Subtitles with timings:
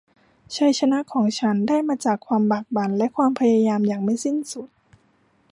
[0.55, 4.69] ชัยชนะของฉันได้มาจากความบากบั่นและความพยายามอย่างไม่สิ้นสุด